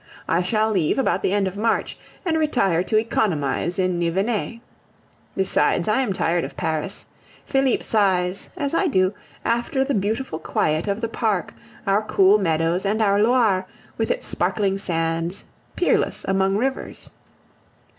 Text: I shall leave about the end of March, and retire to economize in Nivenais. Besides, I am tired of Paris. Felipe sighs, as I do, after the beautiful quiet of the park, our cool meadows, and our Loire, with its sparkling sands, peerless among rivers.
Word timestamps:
I 0.27 0.41
shall 0.41 0.71
leave 0.71 0.97
about 0.97 1.21
the 1.21 1.31
end 1.31 1.47
of 1.47 1.55
March, 1.55 1.95
and 2.25 2.35
retire 2.39 2.83
to 2.85 2.97
economize 2.97 3.77
in 3.77 3.99
Nivenais. 3.99 4.59
Besides, 5.37 5.87
I 5.87 6.01
am 6.01 6.11
tired 6.11 6.43
of 6.43 6.57
Paris. 6.57 7.05
Felipe 7.45 7.83
sighs, 7.83 8.49
as 8.57 8.73
I 8.73 8.87
do, 8.87 9.13
after 9.45 9.83
the 9.83 9.93
beautiful 9.93 10.39
quiet 10.39 10.87
of 10.87 11.01
the 11.01 11.07
park, 11.09 11.53
our 11.85 12.01
cool 12.01 12.39
meadows, 12.39 12.83
and 12.83 12.99
our 12.99 13.21
Loire, 13.21 13.67
with 13.95 14.09
its 14.09 14.25
sparkling 14.25 14.79
sands, 14.79 15.45
peerless 15.75 16.25
among 16.27 16.57
rivers. 16.57 17.11